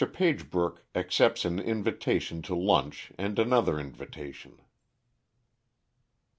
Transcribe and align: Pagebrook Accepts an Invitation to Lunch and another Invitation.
Pagebrook 0.03 0.79
Accepts 0.95 1.45
an 1.45 1.59
Invitation 1.59 2.41
to 2.41 2.55
Lunch 2.55 3.11
and 3.19 3.37
another 3.37 3.79
Invitation. 3.79 4.59